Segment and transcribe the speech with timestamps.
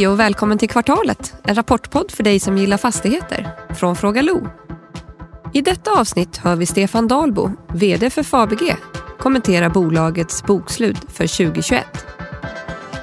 [0.00, 4.46] Hej och välkommen till Kvartalet, en rapportpodd för dig som gillar fastigheter, från Fråga Lo.
[5.52, 8.76] I detta avsnitt hör vi Stefan Dalbo, VD för Fabege,
[9.18, 12.06] kommentera bolagets bokslut för 2021.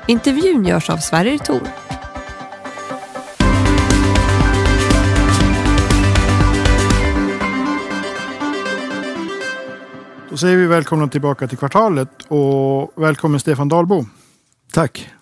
[0.08, 1.62] Intervjun görs av Sverrir Thor.
[10.30, 14.06] Då säger vi välkomna tillbaka till kvartalet och välkommen Stefan Dalbo.
[14.74, 15.17] Tack.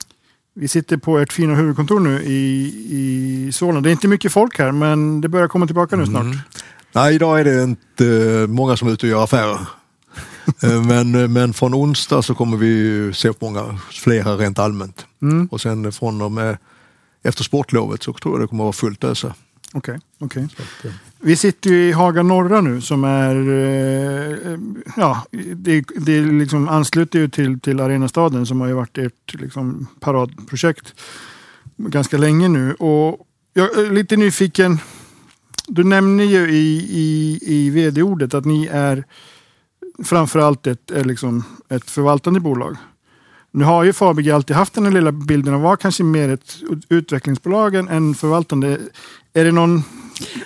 [0.58, 3.82] Vi sitter på ert fina huvudkontor nu i, i Solna.
[3.82, 6.24] Det är inte mycket folk här men det börjar komma tillbaka nu snart.
[6.24, 6.38] Mm.
[6.92, 8.04] Nej, idag är det inte
[8.50, 9.60] många som är ute och gör affärer.
[10.64, 15.06] Eh, men, men från onsdag så kommer vi se många flera rent allmänt.
[15.22, 15.48] Mm.
[15.52, 16.58] Och sen från och med
[17.24, 19.34] efter sportlovet så tror jag det kommer att vara fullt ösa.
[19.76, 20.92] Okej, okay, okay.
[21.20, 24.58] Vi sitter ju i Haga norra nu som är, eh,
[24.98, 29.88] ja, det, det liksom ansluter ju till, till Arenastaden som har ju varit ert liksom,
[30.00, 30.94] paradprojekt
[31.78, 32.74] ganska länge nu.
[32.74, 34.80] Och jag är lite nyfiken,
[35.68, 39.04] du nämner ju i, i, i vd-ordet att ni är
[40.04, 42.78] framförallt ett, liksom ett förvaltande bolag.
[43.56, 46.30] Nu har ju Fabege alltid haft den här lilla bilden av att vara kanske mer
[46.30, 46.58] ett
[46.90, 48.80] utvecklingsbolag än förvaltande.
[49.34, 49.84] Är det någon,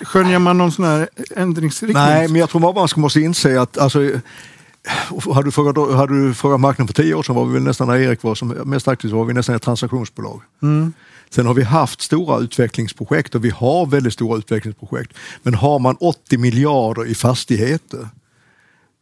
[0.02, 2.04] skönjer man någon sån här ändringsriktning?
[2.04, 3.98] Nej, men jag tror man bara måste inse att alltså,
[5.32, 7.96] hade du, frågat, hade du frågat marknaden för tio år sedan var vi nästan när
[7.96, 10.42] Erik var som mest aktiv så var vi nästan ett transaktionsbolag.
[10.62, 10.92] Mm.
[11.30, 15.12] Sen har vi haft stora utvecklingsprojekt och vi har väldigt stora utvecklingsprojekt.
[15.42, 18.08] Men har man 80 miljarder i fastigheter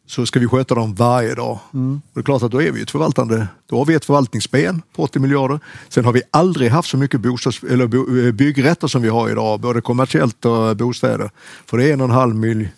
[0.08, 1.58] så ska vi sköta dem varje dag.
[1.74, 1.94] Mm.
[1.94, 4.82] Och det är klart att då är vi ett förvaltande, då har vi ett förvaltningsben
[4.96, 5.60] på 80 miljarder.
[5.88, 9.60] Sen har vi aldrig haft så mycket bostads, eller eh, byggrätter som vi har idag,
[9.60, 11.30] både kommersiellt och bostäder.
[11.66, 12.68] För det är en och en halv mil,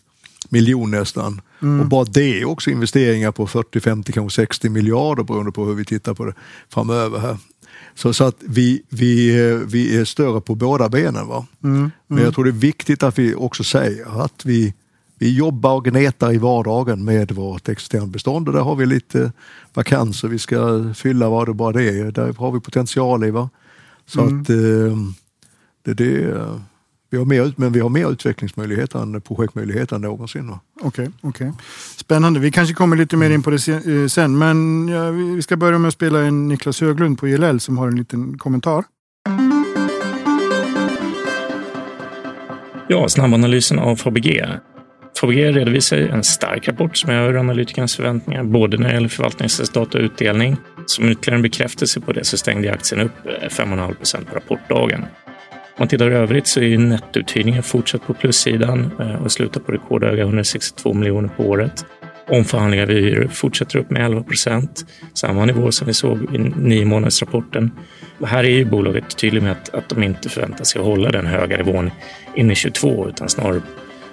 [0.48, 1.40] miljon nästan.
[1.62, 1.80] Mm.
[1.80, 5.74] Och bara det är också investeringar på 40, 50, kanske 60 miljarder beroende på hur
[5.74, 6.34] vi tittar på det
[6.68, 7.36] framöver här.
[7.94, 11.26] Så, så att vi, vi, eh, vi är större på båda benen.
[11.26, 11.46] Va?
[11.64, 11.76] Mm.
[11.76, 11.90] Mm.
[12.06, 14.74] Men jag tror det är viktigt att vi också säger att vi
[15.20, 19.32] vi jobbar och gnetar i vardagen med vårt existerande bestånd och där har vi lite
[19.74, 22.10] vakanser vi ska fylla vad det bara det är.
[22.10, 23.30] Där har vi potential i.
[23.30, 23.50] Va?
[24.06, 24.40] Så mm.
[24.40, 24.56] att eh,
[25.82, 26.36] det, det,
[27.10, 30.50] vi har mer, men vi har mer utvecklingsmöjligheter än projektmöjligheter än någonsin.
[30.50, 31.52] Okej, okay, okay,
[31.96, 32.40] Spännande.
[32.40, 35.78] Vi kanske kommer lite mer in på det eh, sen, men ja, vi ska börja
[35.78, 38.84] med att spela en Niklas Höglund på ILL som har en liten kommentar.
[42.88, 44.60] Ja, snabbanalysen av Fabege
[45.20, 49.94] Fabege redovisar en stark rapport som är över analytikernas förväntningar, både när det gäller förvaltningsresultat
[49.94, 50.56] och utdelning.
[50.86, 55.00] Som ytterligare en bekräftelse på det så stängde aktien upp eh, 5,5 procent på rapportdagen.
[55.00, 55.08] Om
[55.78, 60.22] man tittar i övrigt så är nettouthyrningen fortsatt på plussidan eh, och slutar på rekordhöga
[60.22, 61.84] 162 miljoner på året.
[62.28, 66.84] Omförhandlingar vid hyror fortsätter upp med 11 procent, samma nivå som vi såg i nio
[66.84, 67.70] månadsrapporten.
[68.24, 71.26] Här är ju bolaget tydligt med att, att de inte förväntar sig att hålla den
[71.26, 71.90] höga nivån
[72.34, 73.60] in i 22 utan snarare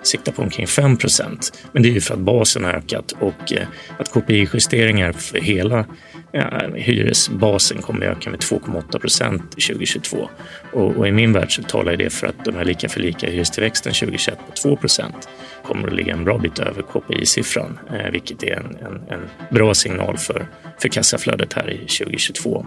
[0.08, 3.68] siktar på omkring 5% Men det är ju för att basen har ökat och eh,
[4.00, 5.86] att KPI-justeringar för hela
[6.34, 10.30] eh, hyresbasen kommer att öka med 2,8 procent 2022.
[10.74, 13.30] Och, och, i min värld så talar det för att den här lika för lika
[13.30, 15.30] hyrestillväxten 2021 på 2 procent
[15.64, 19.74] kommer att ligga en bra bit över KPI-siffran, eh, vilket är en, en, en bra
[19.74, 20.48] signal för,
[20.82, 22.66] för kassaflödet här i 2022.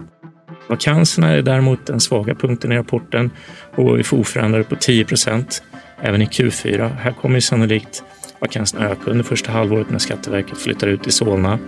[0.67, 3.31] Vakanserna är däremot den svaga punkten i rapporten
[3.75, 5.63] och är oförändrade på 10 procent
[6.01, 6.95] även i Q4.
[6.95, 8.03] Här kommer sannolikt
[8.39, 11.59] vakansen öka under första halvåret när Skatteverket flyttar ut i Solna.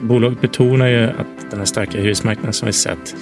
[0.00, 3.16] Bolaget betonar ju att den här starka hyresmarknaden som vi sett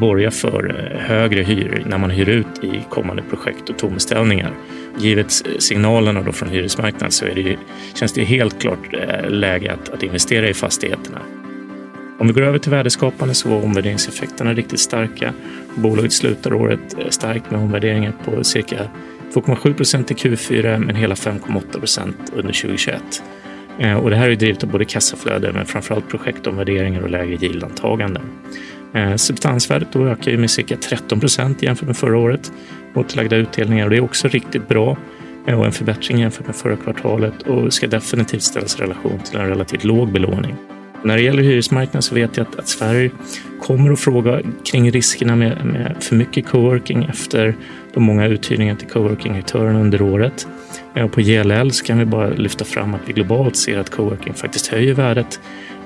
[0.00, 4.52] borgar för eh, högre hyror när man hyr ut i kommande projekt och tomställningar.
[4.98, 7.56] Givet signalerna då från hyresmarknaden så är det ju,
[7.94, 11.20] känns det helt klart eh, läge att, att investera i fastigheterna.
[12.18, 15.32] Om vi går över till värdeskapande så var omvärderingseffekterna riktigt starka.
[15.74, 18.88] Bolaget slutar året eh, starkt med omvärderingar på cirka
[19.34, 23.22] 2,7 procent i Q4 men hela 5,8 procent under 2021.
[23.78, 28.22] Eh, och det här är drivet av både kassaflöde men framförallt projektomvärderingar och lägre yieldantaganden.
[28.94, 32.52] Eh, substansvärdet då ökar ju med cirka 13 procent jämfört med förra året.
[32.94, 34.96] Återlagda utdelningar och det är också riktigt bra
[35.46, 39.38] eh, och en förbättring jämfört med förra kvartalet och ska definitivt ställas i relation till
[39.38, 40.56] en relativt låg belåning.
[41.02, 43.10] När det gäller hyresmarknaden så vet jag att, att Sverige
[43.60, 47.54] kommer att fråga kring riskerna med, med för mycket coworking efter
[47.94, 50.46] de många uthyrningarna till coworking-aktörerna under året.
[50.94, 53.90] Eh, och på JLL så kan vi bara lyfta fram att vi globalt ser att
[53.90, 55.40] coworking faktiskt höjer värdet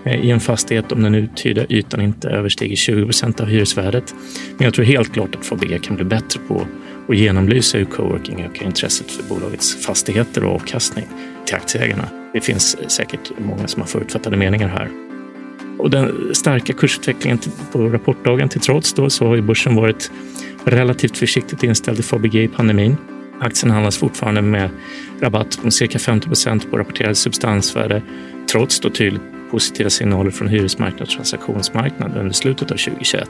[0.05, 4.15] eh, i en fastighet om den uthyrda ytan inte överstiger 20 procent av hyresvärdet.
[4.57, 6.67] Men jag tror helt klart att Fabege kan bli bättre på
[7.09, 11.07] att genomlysa hur coworking ökar intresset för bolagets fastigheter och avkastning
[11.45, 12.24] till aktieägarna.
[12.35, 14.91] Det finns säkert många som har förutfattade meningar här.
[15.79, 17.39] Och den starka kursutvecklingen
[17.73, 20.11] på rapportdagen till trots då, så har ju börsen varit
[20.65, 22.97] relativt försiktigt inställd till Fabege i pandemin.
[23.41, 24.71] Aktien handlas fortfarande med
[25.21, 28.03] rabatt på cirka 50 procent på rapporterade substansvärde
[28.51, 33.29] trots då tydligt positiva signaler från hyresmarknad och transaktionsmarknad under slutet av 2021.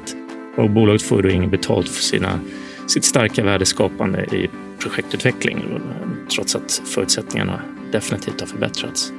[0.57, 2.41] Och bolaget får då inget betalt för sina,
[2.87, 5.81] sitt starka värdeskapande i projektutveckling
[6.31, 7.61] trots att förutsättningarna
[7.95, 9.13] definitivt har förbättrats.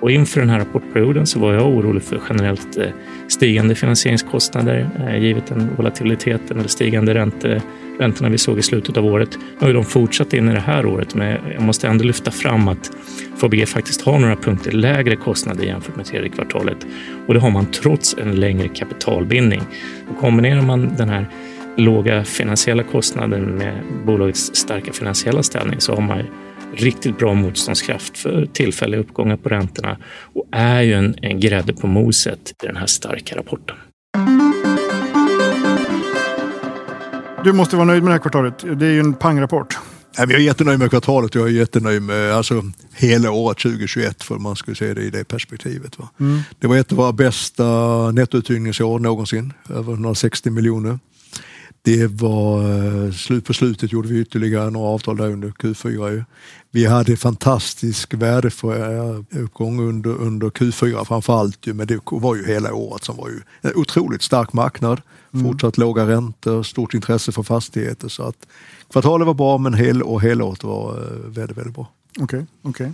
[0.00, 2.86] Och inför den här rapportperioden så var jag orolig för generellt eh,
[3.28, 7.60] stigande finansieringskostnader eh, givet den volatiliteten eller stigande räntor,
[7.98, 9.38] räntorna vi såg i slutet av året.
[9.58, 12.68] Nu har de fortsatt in i det här året, men jag måste ändå lyfta fram
[12.68, 12.90] att
[13.36, 16.86] Fabege faktiskt har några punkter lägre kostnader jämfört med tredje kvartalet
[17.26, 19.62] och det har man trots en längre kapitalbindning.
[20.10, 21.26] Och kombinerar man den här
[21.76, 23.74] låga finansiella kostnaden med
[24.06, 26.22] bolagets starka finansiella ställning så har man
[26.76, 29.96] riktigt bra motståndskraft för tillfälliga uppgångar på räntorna
[30.34, 33.76] och är ju en, en grädde på moset i den här starka rapporten.
[37.44, 38.78] Du måste vara nöjd med det här kvartalet.
[38.80, 39.78] Det är ju en pangrapport.
[40.16, 42.62] jag är jättenöjd med kvartalet och jag är jättenöjd med alltså,
[42.94, 45.98] hela året 2021 för man skulle se det i det perspektivet.
[45.98, 46.08] Va?
[46.20, 46.40] Mm.
[46.58, 47.64] Det var ett av våra bästa
[48.10, 50.98] nettouthyrningsår någonsin, över 160 miljoner.
[51.84, 56.24] Det var eh, slut på slutet gjorde vi ytterligare några avtal där under Q4.
[56.70, 63.16] Vi hade fantastisk värdeuppgång under, under Q4 framförallt men det var ju hela året som
[63.16, 65.00] var ju en otroligt stark marknad.
[65.34, 65.46] Mm.
[65.46, 68.46] Fortsatt låga räntor, stort intresse för fastigheter så att
[68.92, 71.88] kvartalet var bra men hel och helåret var eh, väldigt, väldigt bra.
[72.20, 72.92] Okej, okay, okay.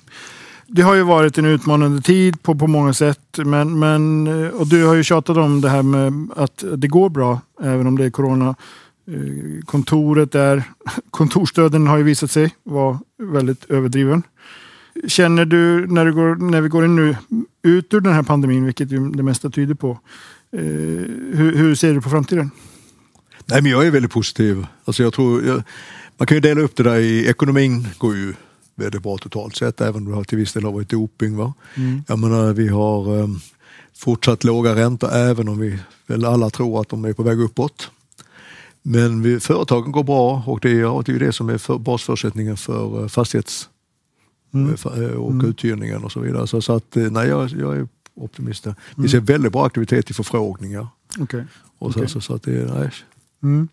[0.72, 4.66] Det har ju varit en utmanande tid på, på många sätt men, men, eh, och
[4.66, 8.04] du har ju tjatat om det här med att det går bra även om det
[8.04, 8.54] är corona.
[9.08, 10.62] Eh, kontoret där,
[11.10, 14.22] kontorsdöden har ju visat sig vara väldigt överdriven.
[15.06, 17.16] Känner du när, du går, när vi går in nu
[17.62, 19.90] ut ur den här pandemin, vilket ju det mesta tyder på,
[20.52, 20.60] eh,
[21.32, 22.50] hur, hur, ser du på framtiden?
[23.46, 24.66] Nej, men jag är väldigt positiv.
[24.84, 25.62] Alltså jag tror, jag,
[26.16, 28.34] man kan ju dela upp det där i ekonomin går ju
[28.80, 31.36] väldigt bra totalt sett, även om det till viss del har varit doping.
[31.36, 31.54] Va?
[31.74, 32.02] Mm.
[32.08, 33.40] Jag menar, vi har um,
[33.94, 37.90] fortsatt låga räntor även om vi väl alla tror att de är på väg uppåt.
[38.82, 42.56] Men vi, företagen går bra och det är, det är det som är för, basförutsättningen
[42.56, 43.68] för eh, fastighets
[44.54, 44.74] mm.
[44.84, 45.46] Eh, eh, och mm.
[45.46, 46.46] uthyrningen och så vidare.
[46.46, 48.66] Så, så att, nej, jag, jag är optimist.
[48.66, 49.08] Vi mm.
[49.08, 50.86] ser väldigt bra aktivitet i förfrågningar.
[51.20, 51.42] Okay.
[51.78, 52.08] Och så, okay.
[52.08, 52.90] så, så, att det, nej.
[53.42, 53.68] Mm.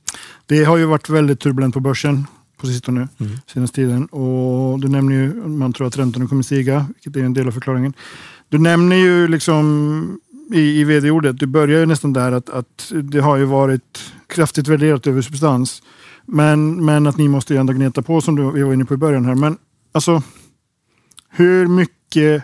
[0.46, 2.26] det har ju varit väldigt turbulent på börsen
[2.58, 3.32] på sistone, mm.
[3.48, 4.06] senaste tiden.
[4.06, 7.52] Och du nämner ju, man tror att räntorna kommer stiga, vilket är en del av
[7.52, 7.94] förklaringen.
[8.50, 10.20] Du nämner ju liksom
[10.54, 14.68] i, i vd-ordet, du börjar ju nästan där att, att det har ju varit kraftigt
[14.68, 15.82] värderat över substans.
[16.26, 18.94] Men, men att ni måste ju ändå gneta på som du, vi var inne på
[18.94, 19.36] i början här.
[19.36, 19.58] Men
[19.92, 20.24] alltså,
[21.30, 22.44] hur mycket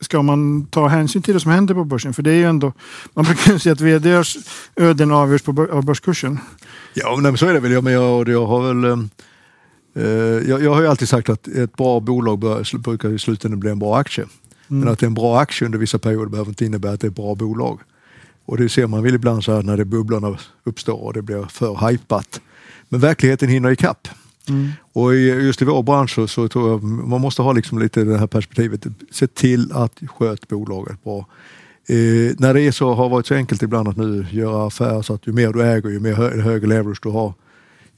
[0.00, 2.14] ska man ta hänsyn till det som händer på börsen?
[2.14, 2.72] För det är ju ändå,
[3.14, 4.36] man brukar säga att vdrs
[4.76, 6.38] öden avgörs på, av börskursen.
[6.94, 7.82] Ja, men så är det väl.
[7.82, 9.10] Men jag, jag har väl ehm,
[9.94, 13.60] eh, jag, jag, har ju alltid sagt att ett bra bolag bör, brukar i slutändan
[13.60, 14.24] bli en bra aktie.
[14.70, 14.80] Mm.
[14.80, 17.06] Men att det är en bra aktie under vissa perioder behöver inte innebära att det
[17.06, 17.80] är ett bra bolag.
[18.44, 21.44] Och det ser man väl ibland så här när det bubblorna uppstår och det blir
[21.44, 22.40] för hajpat.
[22.88, 24.08] Men verkligheten hinner ikapp.
[24.48, 24.70] Mm.
[24.92, 28.18] Och just i vår bransch så, så, tror jag man måste ha liksom lite det
[28.18, 28.86] här perspektivet.
[29.10, 31.26] Se till att sköta bolaget bra.
[31.88, 35.14] Eh, när det är så, har varit så enkelt ibland att nu göra affärer så
[35.14, 37.34] att ju mer du äger, ju mer hö högre leverage du har,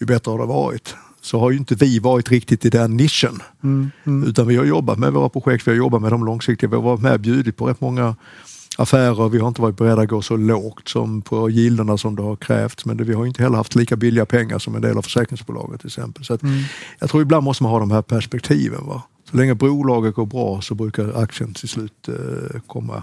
[0.00, 0.94] ju bättre har det varit.
[1.22, 3.42] Så har ju inte vi varit riktigt i den nischen.
[3.62, 4.28] Mm, mm.
[4.28, 6.70] Utan vi har jobbat med våra projekt, vi har jobbat med dem långsiktigt.
[6.70, 8.16] Vi har varit med och bjudit på rätt många
[8.80, 9.28] affärer.
[9.28, 12.36] Vi har inte varit beredda att gå så lågt som på gilderna som det har
[12.36, 12.84] krävts.
[12.84, 15.80] Men det, vi har inte heller haft lika billiga pengar som en del av försäkringsbolaget
[15.80, 16.24] till exempel.
[16.24, 16.62] Så mm.
[16.98, 18.86] Jag tror ibland måste man ha de här perspektiven.
[18.86, 19.02] Va?
[19.30, 23.02] Så länge bolaget går bra så brukar aktien till slut eh, komma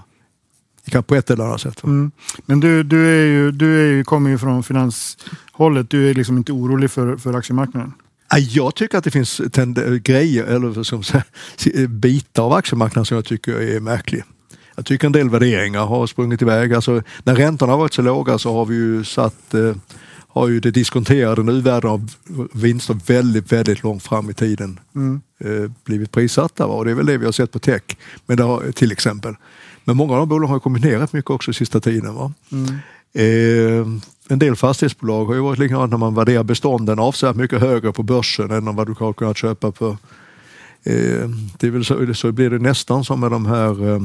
[1.07, 1.83] på ett eller annat sätt.
[1.83, 2.11] Mm.
[2.45, 5.89] Men du, du, är ju, du är ju, kommer ju från finanshållet.
[5.89, 7.93] Du är liksom inte orolig för, för aktiemarknaden?
[8.49, 9.41] Jag tycker att det finns
[10.01, 11.03] grejer, eller som
[11.89, 14.23] bitar av aktiemarknaden som jag tycker är märkliga.
[14.77, 16.73] Jag tycker en del värderingar har sprungit iväg.
[16.73, 19.75] Alltså, när räntorna har varit så låga så har vi ju satt eh,
[20.27, 22.11] har ju det diskonterade nuvärdet av
[22.53, 25.21] vinster väldigt, väldigt långt fram i tiden mm.
[25.39, 26.67] eh, blivit prissatta.
[26.67, 26.73] Va?
[26.73, 27.81] Och det är väl det vi har sett på tech
[28.25, 29.35] men har, till exempel.
[29.83, 32.15] Men många av de bolagen har kommit ner rätt mycket också sista tiden.
[32.15, 32.33] Va?
[32.51, 32.75] Mm.
[33.13, 33.87] Eh,
[34.29, 38.03] en del fastighetsbolag har ju varit likadant när man värderar bestånden avsevärt mycket högre på
[38.03, 39.97] börsen än vad du har kunnat köpa på
[40.83, 41.29] eh,
[41.59, 43.99] det så, så blir det nästan som med de här eh,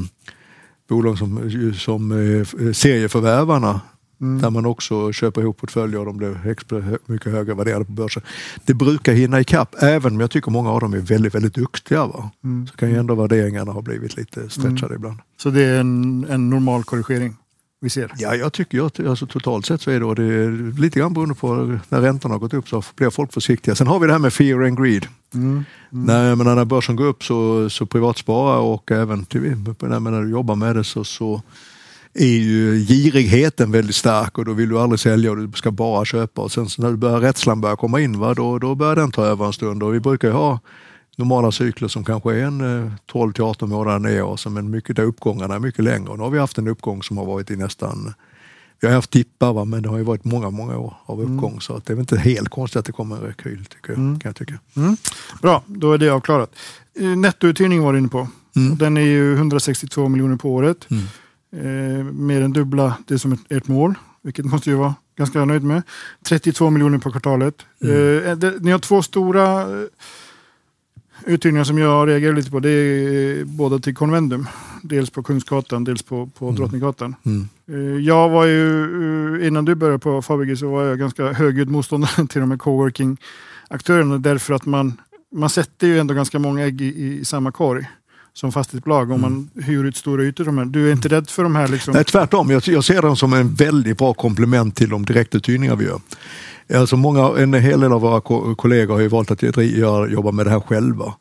[0.89, 3.81] bolag som, som eh, serieförvärvarna
[4.23, 4.41] Mm.
[4.41, 6.57] Där man också köper ihop portföljer och de blir
[7.13, 8.23] mycket högre värderade på börsen.
[8.67, 12.07] Det brukar hinna ikapp, även om jag tycker många av dem är väldigt, väldigt duktiga.
[12.07, 12.31] Va?
[12.45, 12.67] Mm.
[12.67, 14.97] Så kan ju ändå värderingarna ha blivit lite stretchade mm.
[14.97, 15.19] ibland.
[15.37, 17.37] Så det är en, en normal korrigering?
[17.81, 18.13] vi ser?
[18.19, 21.35] Ja, jag tycker jag, alltså, totalt sett så är det, det är lite grann beroende
[21.35, 23.75] på när räntorna har gått upp så blir folk försiktiga.
[23.75, 25.07] Sen har vi det här med fear and greed.
[25.35, 25.49] Mm.
[25.49, 25.65] Mm.
[25.91, 30.57] När, menar, när börsen går upp så, så privatspara och även till, när du jobbar
[30.57, 31.43] med det så, så
[32.15, 36.05] är ju girigheten väldigt stark och då vill du aldrig sälja och du ska bara
[36.05, 36.43] köpa.
[36.43, 39.25] Och sen när du börjar rädslan börjar komma in, va, då, då börjar den ta
[39.25, 39.83] över en stund.
[39.83, 40.59] Och vi brukar ju ha
[41.17, 45.03] normala cykler som kanske är en eh, 12 till 18 månader ner men mycket där
[45.03, 46.11] uppgångarna är mycket längre.
[46.11, 48.15] Och nu har vi haft en uppgång som har varit i nästan
[48.83, 49.65] vi har haft dippar va?
[49.65, 51.35] men det har ju varit många, många år av mm.
[51.35, 51.61] uppgång mm.
[51.61, 53.99] så att det är väl inte helt konstigt att det kommer en rekyl tycker jag,
[53.99, 54.21] mm.
[54.21, 54.59] kan jag tycka.
[54.77, 54.97] Mm.
[55.43, 56.51] Bra, då är det avklarat.
[57.01, 58.29] Eh, nettouthyrning var du inne på.
[58.57, 58.77] Mm.
[58.77, 60.87] Den är ju 162 miljoner på året.
[60.91, 61.05] Mm.
[61.57, 65.83] Eh, mer än dubbla det som ert mål, vilket måste ju vara ganska nöjd med.
[66.29, 67.55] 32 miljoner på kvartalet.
[67.81, 69.67] Eh, det, ni har två stora
[71.27, 74.49] uthyrningar som jag reagerar lite på det är båda till Convendum.
[74.83, 76.57] Dels på Kungsgatan, dels på, på mm.
[76.57, 77.15] Drottninggatan.
[77.23, 77.49] Mm.
[77.69, 78.83] Eh, jag var ju,
[79.41, 82.59] eh, innan du började på Fabege så var jag ganska högljudd motståndare till de här
[82.59, 85.01] coworking-aktörerna därför att man,
[85.33, 87.89] man sätter ju ändå ganska många ägg i, i samma korg
[88.35, 89.65] som fastighetsbolag om man mm.
[89.65, 90.45] hyr ut stora ytor.
[90.45, 90.65] Här.
[90.65, 91.69] Du är inte rädd för de här?
[91.69, 91.95] Liksom...
[91.95, 92.51] Nej, tvärtom.
[92.51, 96.01] Jag, jag ser dem som en väldigt bra komplement till de direktuthyrningar vi gör.
[96.75, 98.21] Alltså många, en hel del av våra
[98.55, 99.43] kollegor har ju valt att
[100.11, 101.15] jobba med det här själva.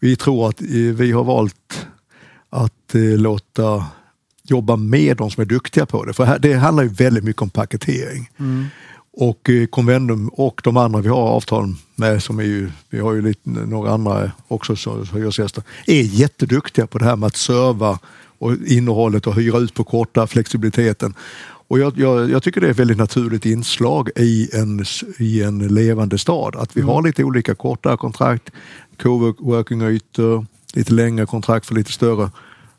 [0.00, 1.86] Vi tror att vi har valt
[2.50, 3.84] att eh, låta
[4.44, 6.12] jobba med de som är duktiga på det.
[6.12, 8.30] För det handlar ju väldigt mycket om paketering.
[8.38, 8.66] Mm.
[9.20, 13.14] Och eh, Convendum och de andra vi har avtal med, som är ju, vi har
[13.14, 17.98] ju lite, några andra också som hyresgäster, är jätteduktiga på det här med att serva
[18.38, 21.14] och innehållet och hyra ut på korta, flexibiliteten.
[21.68, 24.84] Och jag, jag, jag, tycker det är ett väldigt naturligt inslag i en,
[25.18, 26.94] i en levande stad att vi mm.
[26.94, 28.50] har lite olika korta kontrakt,
[29.02, 32.30] co-working-ytor, lite längre kontrakt för lite större.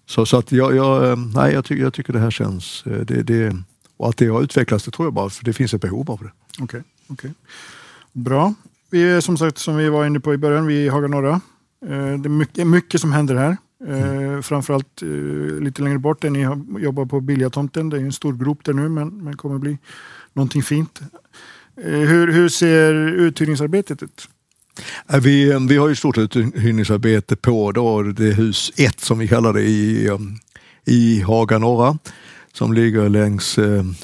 [0.05, 2.84] Så, så att jag, jag, nej, jag, tycker, jag tycker det här känns...
[2.86, 3.55] Eh, det, det,
[4.00, 6.20] och att det har utvecklats, det tror jag bara för det finns ett behov av
[6.20, 6.32] det.
[6.63, 7.32] Okej, okay, okay.
[8.13, 8.53] Bra.
[8.89, 11.08] Vi är som sagt, som vi var inne på i början, vi är i Haga
[11.08, 11.41] Norra.
[11.86, 13.58] Eh, det är mycket, mycket som händer här.
[13.88, 14.44] Mm.
[14.44, 15.08] Framförallt eh,
[15.62, 16.39] lite längre bort där ni
[16.84, 17.89] jobbar på Biljatomten.
[17.89, 19.77] Det är en stor grop där nu men, men kommer bli
[20.34, 21.00] någonting fint.
[21.84, 24.29] Eh, hur, hur ser uthyrningsarbetet ut?
[25.22, 29.62] Vi, vi har ju stort uthyrningsarbete på då, det hus 1 som vi kallar det
[29.62, 30.10] i,
[30.86, 31.98] i Haga norra
[32.53, 33.60] som ligger längs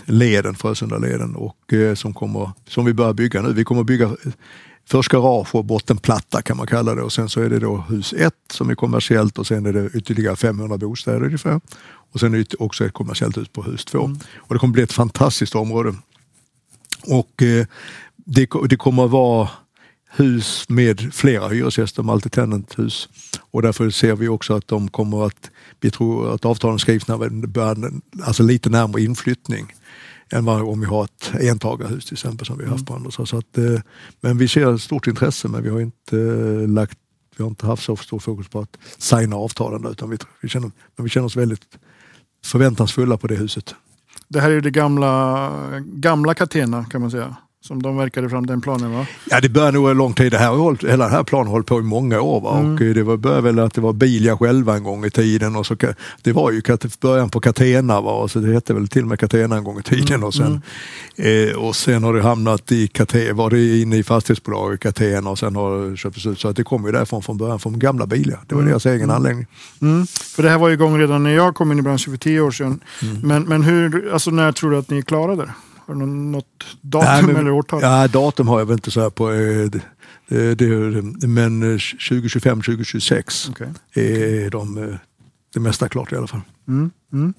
[0.06, 3.54] leden, Frösundaleden och som, kommer, som vi börjar bygga nu.
[3.54, 4.16] Vi kommer bygga
[4.88, 8.14] Först garage och bottenplatta kan man kalla det och sen så är det då hus
[8.14, 11.62] 1 som är kommersiellt och sen är det ytterligare 500 bostäder ungefär.
[12.14, 14.06] Och sen är det också ett kommersiellt hus på hus 2.
[14.06, 14.20] Mm.
[14.38, 15.96] Och det kommer bli ett fantastiskt område.
[17.08, 17.66] Och eh,
[18.16, 19.50] det, det kommer vara
[20.16, 23.10] hus med flera hyresgäster, multitenant-hus.
[23.52, 27.18] Och därför ser vi också att de kommer att, vi tror att avtalen skrivs när
[27.18, 27.92] vi börjar,
[28.24, 29.74] alltså lite närmare inflyttning
[30.32, 33.12] än om vi har ett entagarhus till exempel som vi har haft på andra.
[33.12, 33.82] Så att, eh,
[34.22, 36.98] men vi ser stort intresse men vi har inte eh, lagt
[37.38, 40.72] vi har inte haft så stor fokus på att signa avtalen utan vi, vi, känner,
[40.96, 41.78] men vi känner oss väldigt
[42.46, 43.76] förväntansfulla på det huset.
[44.28, 48.62] Det här är det gamla, gamla Catena kan man säga som de verkade fram den
[48.62, 49.06] planen va?
[49.30, 50.32] Ja det började nog en lång tid.
[50.32, 52.42] Det här, hållit, hela den här planen har hållit på i många år.
[52.42, 52.60] Va?
[52.60, 52.74] Mm.
[52.74, 55.56] Och det var, började väl att det var Bilia själva en gång i tiden.
[55.56, 55.76] Och så,
[56.22, 56.62] det var ju
[57.02, 58.12] början på Catena va?
[58.12, 60.16] Och så det hette väl till och med Catena en gång i tiden.
[60.16, 60.24] Mm.
[60.24, 60.62] Och, sen,
[61.18, 61.50] mm.
[61.50, 65.40] eh, och sen har det hamnat i Catena, var det inne i fastighetsbolaget Catena och
[65.40, 66.40] sen har det köpts ut.
[66.40, 68.40] Så att det kom ju därifrån från början, från gamla Bilia.
[68.48, 68.72] Det var mm.
[68.72, 69.16] deras egen mm.
[69.16, 69.46] anläggning.
[69.82, 70.08] Mm.
[70.08, 72.52] För det här var igång redan när jag kom in i branschen för tio år
[72.52, 72.80] sedan.
[73.02, 73.20] Mm.
[73.24, 75.54] Men, men hur, alltså när tror du att ni är klara där?
[75.88, 77.82] Har du något datum Nej, men, eller årtal?
[77.82, 79.32] Ja, datum har jag väl inte så här på.
[79.32, 79.70] Eh,
[80.28, 83.68] det, det, men 2025, 2026 okay.
[83.94, 84.96] är de, eh,
[85.54, 86.42] det mesta klart i alla fall.
[86.68, 87.34] Mm, mm.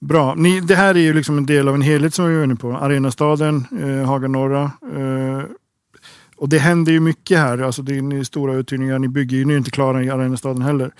[0.00, 0.34] Bra.
[0.34, 2.56] Ni, det här är ju liksom en del av en helhet som vi var inne
[2.56, 2.72] på.
[2.72, 4.62] Arenastaden, eh, Haga norra.
[4.96, 5.42] Eh,
[6.36, 7.58] och det händer ju mycket här.
[7.58, 8.98] Alltså det är stora uthyrningar.
[8.98, 10.90] Ni bygger ju, ni är inte klara i Arenastaden heller.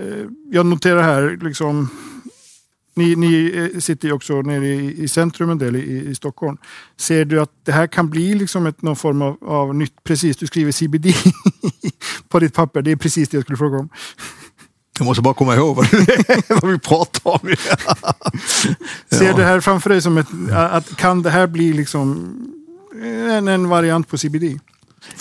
[0.00, 1.88] Eh, jag noterar här liksom
[2.96, 6.56] ni, ni eh, sitter ju också nere i, i centrum en del i, i, Stockholm.
[6.96, 10.36] Ser du att det här kan bli liksom ett, någon form av, av nytt, precis
[10.36, 11.06] du skriver CBD
[12.28, 13.88] på ditt papper, det är precis det jag skulle fråga om.
[14.98, 15.86] Jag måste bara komma ihåg vad,
[16.62, 17.38] vad vi pratar om.
[19.10, 19.32] Ser ja.
[19.32, 22.36] du det här framför dig som ett, att kan det här bli liksom
[23.02, 24.60] en, en variant på CBD?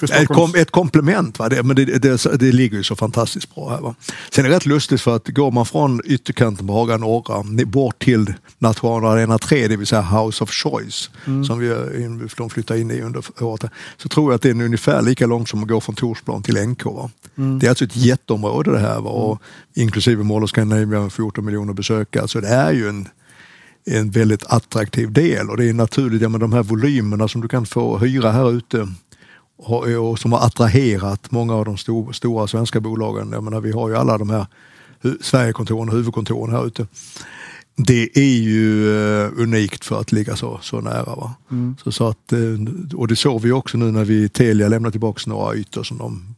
[0.02, 1.50] Ett, kom, ett komplement, va?
[1.50, 3.82] Det, men det, det, det, ligger ju så fantastiskt bra här.
[3.82, 3.96] Va?
[4.32, 8.00] Sen är det rätt lustigt för att går man från ytterkanten på Haga norra bort
[8.00, 11.46] till Nationalarena 3, det vill säga House of Choice, mm.
[11.46, 11.68] som vi,
[12.38, 15.50] de flyttar in i under året, så tror jag att det är ungefär lika långt
[15.50, 16.86] som att gå från Torsplan till NK.
[17.38, 17.60] Mm.
[17.60, 19.10] Det är alltså ett jätteområde det här, va?
[19.10, 19.42] Och,
[19.74, 22.28] inklusive Mall of Scandinavia, 14 miljoner besökare.
[22.28, 23.08] Så det är ju en
[23.88, 27.48] en väldigt attraktiv del och det är naturligt, ja, men de här volymerna som du
[27.48, 28.88] kan få hyra här ute
[29.58, 33.32] och, och som har attraherat många av de stor, stora svenska bolagen.
[33.32, 34.46] Jag menar, vi har ju alla de här
[35.22, 36.88] Sverigekontoren och huvudkontoren här ute.
[37.76, 41.16] Det är ju uh, unikt för att ligga så, så nära.
[41.16, 41.36] Va?
[41.52, 41.76] Mm.
[41.84, 42.60] Så, så att, uh,
[42.96, 46.36] och det såg vi också nu när vi Telia lämnade tillbaka några ytor som de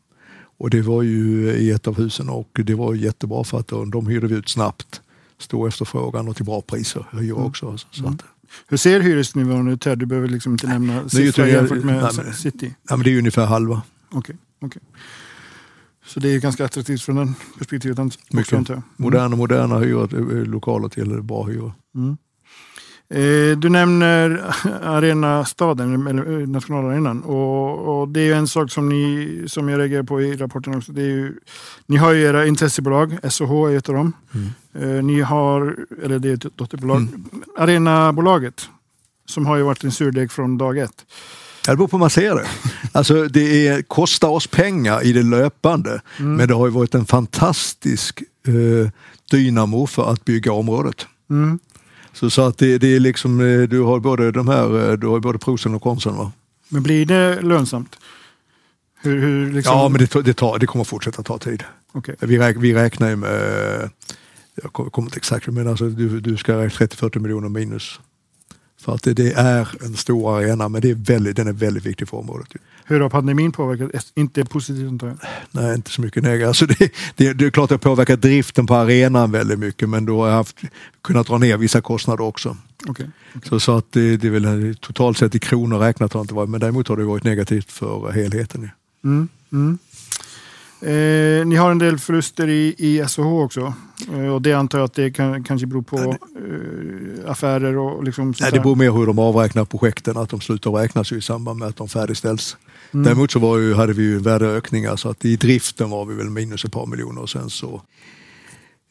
[0.59, 3.91] och det var ju i ett av husen och det var jättebra för att de,
[3.91, 5.01] de hyrde vi ut snabbt.
[5.39, 7.47] Stor efterfrågan och till bra priser, hyra mm.
[7.47, 7.65] också.
[7.65, 7.77] Mm.
[7.77, 8.23] Så att,
[8.67, 9.95] hur ser hyresnivån ut här?
[9.95, 12.65] Du behöver liksom inte nämna siffror jämfört med nej, men, City.
[12.65, 13.81] Nej, men det är ungefär halva.
[14.09, 14.19] Okej.
[14.19, 14.81] Okay, okay.
[16.05, 17.97] Så det är ganska attraktivt från den perspektivet?
[18.31, 18.69] Mycket.
[18.69, 18.81] Mm.
[18.97, 21.73] Moderna, moderna hyror, eh, lokaler till bra hyror.
[21.95, 22.17] Mm.
[23.09, 27.23] Eh, du nämner Arenastaden, eller eh, nationalarenan.
[27.23, 30.91] Och, och, det är en sak som, ni, som jag reagerar på i rapporten också.
[30.91, 31.35] Det är ju,
[31.85, 34.13] ni har ju era intressebolag, SOH är ett av dem.
[34.33, 35.07] Mm.
[35.07, 37.25] Ni har, eller det är ett dotterbolag, mm.
[37.57, 38.69] Arenabolaget.
[39.25, 41.05] Som har ju varit en surdeg från dag ett.
[41.65, 42.45] Det beror på hur man ser det.
[42.91, 46.35] Alltså det är, kostar oss pengar i det löpande mm.
[46.35, 48.91] men det har ju varit en fantastisk eh,
[49.31, 51.07] dynamo för att bygga området.
[51.29, 51.59] Mm.
[52.17, 55.07] Så, så att det, det, är liksom, eh, du har både de här, eh, du
[55.07, 56.31] har både prosen och konsen va?
[56.69, 57.95] Men blir det lönsamt?
[59.01, 59.77] Hur, hur liksom...
[59.77, 61.63] Ja, men det, det, tar, det kommer fortsätta ta tid.
[61.93, 62.15] Okay.
[62.19, 63.89] Vi, räk, vi räknar ju med,
[64.63, 67.99] jag kommer inte exakt, men alltså du, du ska räkna 30-40 miljoner minus
[68.81, 72.07] för att det, är en stor arena men det är väldigt, den är väldigt viktig
[72.07, 72.47] för området.
[72.85, 74.11] Hur har pandemin påverkat?
[74.15, 75.17] Inte positivt antar jag?
[75.51, 76.47] Nej, inte så mycket negativt.
[76.47, 79.89] Alltså det, det, det är klart att det har påverkat driften på arenan väldigt mycket
[79.89, 80.57] men då har jag haft,
[81.01, 82.57] kunnat dra ner vissa kostnader också.
[82.87, 83.49] Okay, okay.
[83.49, 86.33] Så, så att det, det är väl totalt sett i kronor räknat har det inte
[86.33, 88.69] varit men däremot har det varit negativt för helheten.
[89.03, 89.77] Mm, mm.
[90.81, 93.73] Eh, ni har en del förluster i, i SOH också.
[94.13, 98.33] Eh, och det antar jag att det kan, kanske beror på eh, affärer och liksom
[98.39, 101.67] Nej, det beror mer hur de avräknar projekten, att de slutar räknas i samband med
[101.67, 102.57] att de färdigställs.
[102.93, 103.03] Mm.
[103.03, 106.29] Däremot så var ju, hade vi ju värdeökningar så att i driften var vi väl
[106.29, 107.81] minus ett par miljoner och sen så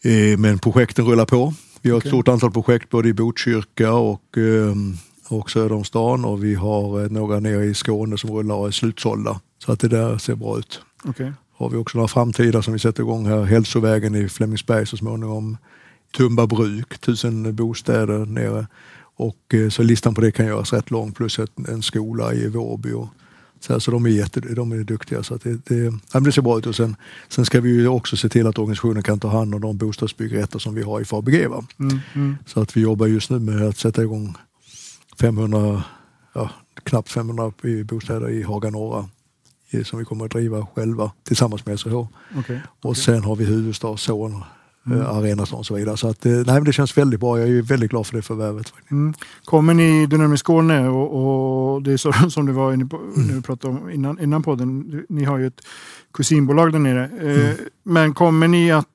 [0.03, 1.55] eh, men projekten rullar på.
[1.83, 2.09] Vi har okay.
[2.09, 4.75] ett stort antal projekt både i Botkyrka och, eh,
[5.29, 8.66] och söder om stan och vi har eh, några nere i Skåne som rullar och
[8.66, 9.40] är slutsålda.
[9.64, 10.81] Så att det där ser bra ut.
[11.05, 13.45] Okay har vi också några framtida som vi sätter igång här.
[13.45, 15.57] Hälsovägen i Flemingsberg så småningom.
[16.16, 18.66] Tumba bruk, tusen bostäder nere.
[19.16, 22.92] Och eh, så listan på det kan göras rätt lång plus en skola i Vårby.
[22.92, 23.09] Och,
[23.61, 26.59] så alltså de, är jätte, de är duktiga så det, det, ja, det ser bra
[26.59, 26.66] ut.
[26.66, 26.97] Och sen,
[27.29, 30.59] sen ska vi ju också se till att organisationen kan ta hand om de bostadsbyggrätter
[30.59, 31.45] som vi har i Fabege.
[31.45, 32.37] Mm, mm.
[32.47, 34.35] Så att vi jobbar just nu med att sätta igång
[35.21, 35.83] 500,
[36.33, 36.51] ja,
[36.85, 37.53] knappt 500
[37.85, 39.09] bostäder i Haga norra
[39.85, 41.87] som vi kommer att driva själva tillsammans med SH.
[41.87, 42.59] Okay.
[42.83, 43.03] Och okay.
[43.03, 44.45] sen har vi huvudstadsson,
[44.87, 45.01] mm.
[45.01, 45.97] Eh, arenan och så vidare.
[45.97, 47.39] Så att, eh, nej, det känns väldigt bra.
[47.39, 48.73] Jag är väldigt glad för det förvärvet.
[48.91, 49.15] Mm.
[49.45, 53.43] Kommer ni, nämner Skåne och, och, det är så som du var inne på mm.
[53.43, 55.03] pratade om innan, innan podden.
[55.09, 55.61] Ni har ju ett
[56.12, 57.11] kusinbolag där nere.
[57.21, 57.57] Eh, mm.
[57.83, 58.87] Men kommer ni att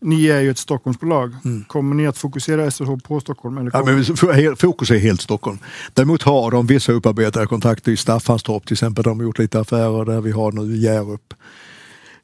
[0.00, 1.34] ni är ju ett Stockholmsbolag.
[1.44, 1.64] Mm.
[1.64, 3.58] Kommer ni att fokusera SSH på Stockholm?
[3.58, 5.58] Eller ja, men fokus är helt Stockholm.
[5.94, 9.04] Däremot har de vissa upparbetade kontakter i Staffanstorp till exempel.
[9.04, 10.20] De har gjort lite affärer där.
[10.20, 11.34] Vi har nu Hjärup.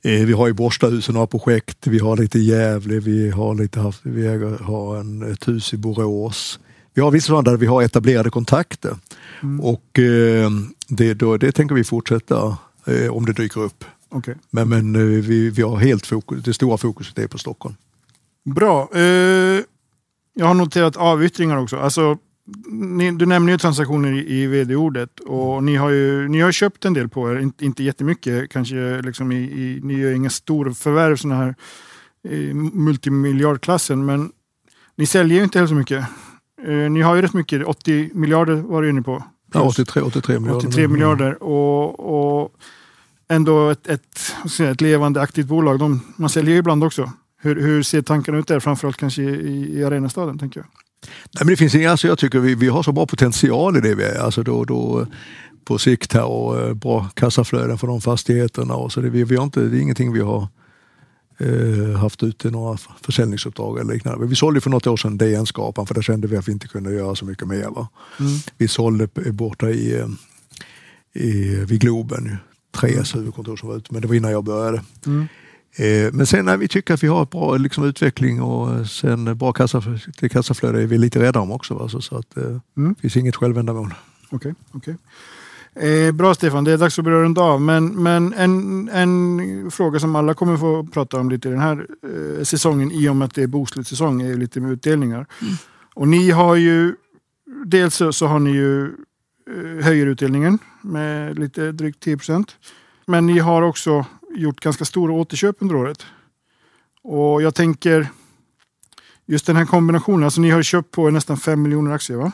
[0.03, 1.87] Eh, vi har i Borstahusen några projekt.
[1.87, 3.01] Vi har lite i Gävle.
[3.01, 4.27] Vi har, lite haft, vi
[4.61, 6.59] har en, ett hus i Borås.
[6.95, 8.97] Vi har vissa sådana där vi har etablerade kontakter.
[9.43, 9.61] Mm.
[9.61, 10.51] Och eh,
[10.89, 12.57] det, då, det tänker vi fortsätta
[12.87, 13.85] eh, om det dyker upp.
[14.15, 14.35] Okay.
[14.51, 17.75] Men, men eh, vi, vi har helt fokus, det stora fokuset är på Stockholm.
[18.45, 18.89] Bra.
[18.95, 19.61] Eh,
[20.35, 21.77] jag har noterat avyttringar också.
[21.77, 22.19] Alltså,
[22.69, 26.85] ni, du nämner ju transaktioner i, i vd-ordet och ni har ju ni har köpt
[26.85, 29.03] en del på er, inte, inte jättemycket kanske.
[29.03, 31.55] Liksom i, i, ni gör inga stora förvärv sådana här
[32.29, 34.33] i multimiljardklassen men
[34.97, 36.05] ni säljer ju inte heller så mycket.
[36.67, 39.25] Eh, ni har ju rätt mycket, 80 miljarder var du inne på.
[39.53, 40.69] Ja, 83, 83 miljarder.
[40.69, 42.53] 83 miljarder och, och
[43.29, 45.79] ändå ett, ett, ett levande aktivt bolag.
[45.79, 47.13] De, man säljer ju ibland också.
[47.41, 48.61] Hur, hur ser tankarna ut där?
[48.61, 50.67] Framförallt kanske i, i Arenastaden tänker jag.
[51.07, 53.95] Nej, men det finns alltså jag tycker vi, vi har så bra potential i det
[53.95, 54.19] vi är.
[54.19, 55.07] Alltså då, då,
[55.65, 58.75] på sikt här och eh, bra kassaflöden för de fastigheterna.
[58.75, 60.49] Och så det, vi, vi har inte, det är ingenting vi har
[61.39, 64.27] eh, haft ute några försäljningsuppdrag eller liknande.
[64.27, 66.93] Vi sålde för något år sedan DN-skapan för där kände vi att vi inte kunde
[66.93, 67.65] göra så mycket mer.
[67.65, 67.87] Mm.
[68.59, 70.07] Vi sålde borta i, eh,
[71.13, 72.37] i, vid Globen
[72.75, 74.83] Treas huvudkontor som var ute, men det var innan jag började.
[75.07, 75.27] Mm.
[75.77, 79.39] Eh, men sen när vi tycker att vi har ett bra liksom, utveckling och sen
[79.39, 79.83] bra kassa,
[80.31, 81.75] kassaflöde är vi lite rädda om också.
[81.75, 81.89] Va?
[81.89, 82.95] Så, så att, eh, mm.
[82.95, 83.95] finns inget självändamål.
[84.31, 84.95] Okej, okay, okay.
[85.77, 87.61] Eh, bra Stefan, det är dags att börja runda av.
[87.61, 91.87] Men, men en, en fråga som alla kommer få prata om lite i den här
[92.39, 95.27] eh, säsongen i och med att det är bokslutssäsong är lite med utdelningar.
[95.43, 95.55] Mm.
[95.95, 96.95] Och ni har ju,
[97.67, 98.93] dels så, så har ni ju
[99.83, 102.57] höjer utdelningen med lite drygt 10 procent.
[103.07, 106.07] Men ni har också gjort ganska stora återköp under året.
[107.03, 108.09] Och jag tänker,
[109.27, 112.33] just den här kombinationen, alltså ni har köpt på nästan 5 miljoner aktier va?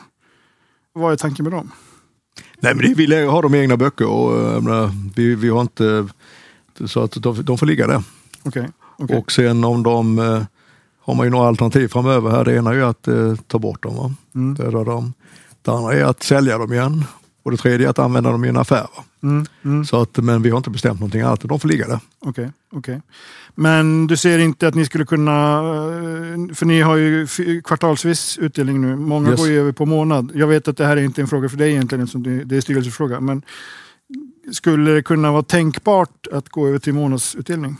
[0.93, 1.71] Vad är tanken med dem?
[2.59, 6.07] Nej men vi har de i egna böcker och eh, menar, vi, vi har inte
[6.85, 8.03] så att de, de får ligga där.
[8.43, 8.69] Okej.
[8.97, 9.17] okej.
[9.17, 10.43] Och sen om de eh,
[10.99, 12.45] har man ju några alternativ framöver här.
[12.45, 13.95] Det ena är ju att eh, ta bort dem.
[13.95, 14.13] Va?
[14.35, 14.55] Mm.
[14.55, 15.13] Döda dem.
[15.61, 17.03] Det andra är att sälja dem igen.
[17.43, 18.87] Och det tredje är att använda dem i en affär.
[19.23, 21.41] Mm, mm, Så att, men vi har inte bestämt någonting annat.
[21.41, 21.99] De får ligga där.
[22.19, 23.01] Okej, okej.
[23.55, 27.27] Men du ser inte att ni skulle kunna, eh, för ni har ju
[27.63, 28.95] kvartalsvis utdelning nu.
[28.95, 29.39] Många Yes.
[29.39, 30.31] går ju över på månad.
[30.35, 32.61] Jag vet att det här är inte en fråga för dig egentligen, eftersom det är
[32.61, 33.19] styrelsefråga.
[33.19, 33.41] Men
[34.51, 37.77] skulle det kunna vara tänkbart att gå över till månadsutdelning?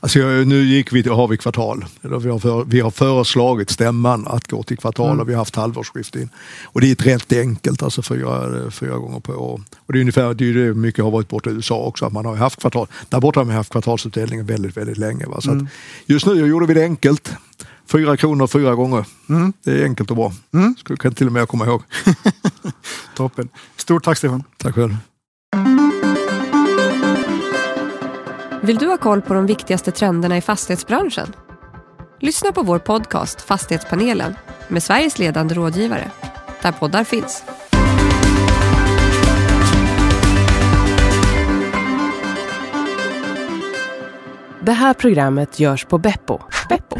[0.00, 1.84] Alltså, nu gick vi, har vi kvartal.
[2.02, 5.20] Eller Vi har, för, vi har föreslagit stämman att gå till kvartal Mm.
[5.20, 6.28] och vi har haft halvårsskifte in.
[6.64, 9.60] Och det är rätt enkelt, alltså fyra, fyra gånger på år.
[9.86, 12.12] Och det är ungefär det, är det mycket har varit borta i USA också, att
[12.12, 12.86] man har haft kvartal.
[13.08, 15.26] Där borta har man haft kvartalsutdelning väldigt, väldigt länge.
[15.26, 15.40] Va?
[15.40, 15.68] Så Mm.
[16.06, 17.32] just nu gjorde vi det enkelt.
[17.86, 19.04] Fyra kronor fyra gånger.
[19.28, 19.52] Mm.
[19.64, 20.32] Det är enkelt och bra.
[20.54, 20.74] Mm.
[20.78, 21.82] Skulle kan till och med jag komma ihåg.
[23.16, 23.48] Toppen.
[23.76, 24.42] Stort tack Stefan.
[24.58, 24.96] Tack själv.
[28.64, 31.32] Vill du ha koll på de viktigaste trenderna i fastighetsbranschen?
[32.20, 34.34] Lyssna på vår podcast Fastighetspanelen
[34.68, 36.10] med Sveriges ledande rådgivare,
[36.62, 37.44] där poddar finns.
[44.60, 46.38] Det här programmet görs på Beppo.
[46.68, 46.96] Beppo.